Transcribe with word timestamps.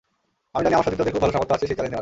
আমি 0.55 0.61
জানি 0.65 0.75
আমার 0.77 0.85
সতীর্থদের 0.87 1.13
খুব 1.15 1.23
ভালো 1.23 1.33
সামর্থ্য 1.35 1.53
আছে 1.55 1.65
সেই 1.67 1.67
চ্যালেঞ্জ 1.69 1.79
নেওয়ার। 1.81 1.89